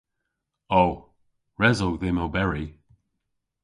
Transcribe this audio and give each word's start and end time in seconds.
O. 0.81 0.83
Res 1.59 1.79
o 1.85 1.89
dhymm 2.01 2.19
oberi. 2.25 2.65